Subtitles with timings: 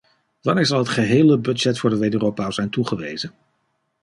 [0.41, 3.33] Wanneer zal het gehele budget voor de wederopbouw zijn toegewezen?